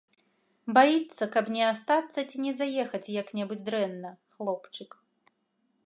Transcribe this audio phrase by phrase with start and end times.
[0.77, 4.91] Баіцца, каб не астацца ці не заехаць як-небудзь дрэнна, хлопчык.